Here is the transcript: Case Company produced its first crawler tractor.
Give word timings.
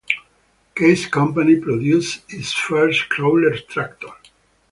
Case 0.73 1.05
Company 1.05 1.57
produced 1.59 2.23
its 2.33 2.51
first 2.51 3.07
crawler 3.09 3.55
tractor. 3.59 4.07